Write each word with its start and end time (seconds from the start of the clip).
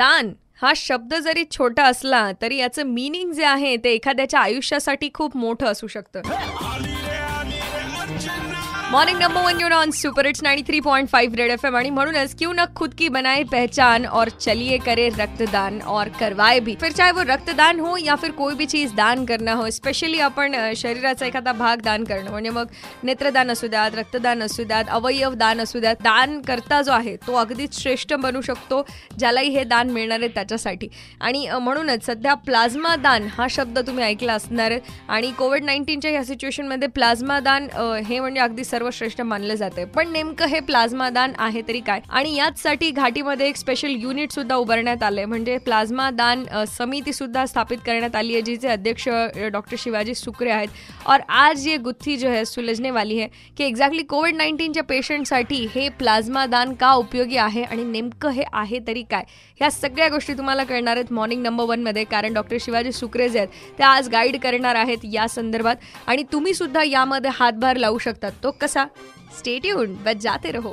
दान. 0.00 0.32
हा 0.62 0.72
शब्द 0.76 1.14
जरी 1.14 1.44
छोटा 1.50 1.84
असला 1.84 2.30
तरी 2.42 2.56
याचं 2.56 2.86
मिनिंग 2.86 3.32
जे 3.32 3.44
आहे 3.44 3.76
ते 3.76 3.92
एखाद्याच्या 3.92 4.40
आयुष्यासाठी 4.40 5.08
खूप 5.14 5.36
मोठं 5.36 5.66
असू 5.66 5.86
शकतं. 5.86 6.20
Morning 8.92 9.18
number 9.18 9.42
one 9.42 9.60
you're 9.60 9.72
on 9.72 9.90
super 9.94 10.26
it's 10.26 10.42
ninety 10.42 10.62
three 10.66 10.78
point 10.80 11.08
five 11.08 11.36
Red 11.36 11.50
F 11.50 11.64
M 11.64 11.76
आणि 11.76 11.90
म्हणूनच 11.90 12.34
क्यों 12.38 12.52
न 12.54 12.64
खुद 12.76 12.94
की 12.98 13.08
बनाए 13.08 13.42
पहचान 13.50 14.06
और 14.06 14.28
चलिए 14.40 14.78
करे 14.86 15.08
रक्तदान 15.08 15.78
और 15.88 16.08
करवाए 16.20 16.58
भी. 16.60 16.74
फिर 16.80 16.92
चाहे 16.92 17.12
वो 17.12 17.22
रक्तदान 17.26 17.80
हो 17.80 17.96
या 17.96 18.14
फिर 18.22 18.30
कोई 18.38 18.54
भी 18.54 18.66
चीज 18.66 18.94
दान 18.94 19.24
करना 19.24 19.52
हो 19.54 19.68
स्पेशली 19.70 20.20
आपण 20.20 20.56
शरीराचा 20.76 21.26
एखादा 21.26 21.52
भाग 21.52 21.80
दान 21.84 22.04
करणं. 22.04 22.30
म्हणजे 22.30 22.50
मग 22.50 22.72
नेत्रदान 23.04 23.50
असू 23.50 23.66
द्यात 23.66 23.94
रक्तदान 23.94 24.42
असू 24.42 24.64
द्यात 24.64 24.90
अवयव 24.90 25.34
दान 25.34 25.60
असू 25.60 25.80
द्यात 25.80 26.02
दान 26.04 26.40
करता 26.48 26.80
जो 26.82 26.92
आहे 26.92 27.14
तो 27.26 27.34
अगदीच 27.42 27.80
श्रेष्ठ 27.82 28.14
बनू 28.22 28.40
शकतो 28.40 28.82
ज्यालाही 29.18 29.54
हे 29.56 29.64
दान 29.64 29.90
मिळणार 29.90 30.20
आहे 30.20 30.28
त्याच्यासाठी. 30.34 30.88
आणि 31.20 31.46
म्हणूनच 31.52 32.06
सध्या 32.06 32.34
प्लाझ्मा 32.48 32.96
दान 32.96 33.28
हा 33.38 33.46
शब्द 33.50 33.78
तुम्ही 33.86 34.04
ऐकला 34.04 34.34
असणार. 34.34 34.78
आणि 35.08 35.32
कोविड 35.38 35.64
नाईन्टीनच्या 35.64 36.10
ह्या 36.10 36.24
सिच्युएशनमध्ये 36.24 36.88
प्लाझ्मा 36.90 37.40
दान 37.40 37.68
हे 38.06 38.20
म्हणजे 38.20 38.40
अगदी 38.40 38.64
सर्वश्रेष्ठ 38.80 39.20
मानलं 39.20 39.54
जाते 39.54 39.84
पण 39.94 40.08
नेमकं 40.12 40.46
हे 40.48 40.58
प्लाझ्मा 40.60 41.08
दान 41.10 41.32
आहे 41.38 41.60
तरी 41.68 41.80
काय? 41.86 42.00
आणि 42.10 42.34
याचसाठी 42.34 42.90
घाटीमध्ये 42.90 43.48
एक 43.48 43.56
स्पेशल 43.56 43.94
युनिट 44.00 44.32
सुद्धा 44.32 44.56
उभारण्यात 44.56 45.02
आलंय. 45.02 45.24
म्हणजे 45.24 45.56
प्लाझ्मा 45.64 46.08
दान 46.10 46.44
समिती 46.68 47.12
सुद्धा 47.12 47.44
स्थापित 47.46 47.78
करण्यात 47.86 48.16
आली 48.16 48.32
आहे 48.34 48.42
जिचे 48.42 48.68
अध्यक्ष 48.68 49.08
डॉक्टर 49.52 49.76
शिवाजी 49.78 50.14
सुक्रे 50.14 50.50
आहेत. 50.50 50.68
और 51.08 51.20
आज 51.28 51.66
ये 51.68 51.76
गुत्थी 51.78 52.16
जो 52.16 52.28
है 52.28 52.44
सुलझने 52.44 52.90
वाली 52.90 53.18
है 53.18 53.26
की 53.56 53.64
एक्झॅक्टली 53.64 54.02
कोविड 54.02 54.36
नाईन्टीनच्या 54.36 54.82
पेशंटसाठी 54.84 55.66
हे 55.74 55.88
प्लाझ्मा 55.98 56.46
दान 56.46 56.72
का 56.80 56.92
उपयोगी 56.94 57.36
आहे 57.38 57.62
आणि 57.62 57.84
नेमकं 57.84 58.30
हे 58.30 58.44
आहे 58.52 58.78
तरी 58.86 59.02
काय? 59.10 59.24
ह्या 59.60 59.70
सगळ्या 59.70 60.08
गोष्टी 60.08 60.34
तुम्हाला 60.34 60.64
कळणार 60.64 60.96
आहेत 60.96 61.12
मॉर्निंग 61.12 61.42
नंबर 61.42 61.64
वनमध्ये 61.64 62.04
कारण 62.10 62.34
डॉक्टर 62.34 62.56
शिवाजी 62.60 62.92
सुक्रे 62.92 63.28
जे 63.28 63.38
आहेत 63.38 63.78
ते 63.78 63.84
आज 63.84 64.08
गाईड 64.08 64.40
करणार 64.42 64.74
आहेत 64.76 65.04
या 65.12 65.28
संदर्भात. 65.28 65.76
आणि 66.06 66.22
तुम्ही 66.32 66.54
सुद्धा 66.54 66.82
यामध्ये 66.86 67.30
हातभार 67.34 67.76
लावू 67.76 67.98
शकतात 67.98 68.32
तो 68.42 68.50
कसा 68.60 68.69
स्टेट 69.38 69.66
येऊन 69.66 69.94
बस 69.94 70.14
जाते 70.14 70.50
रहो. 70.50 70.72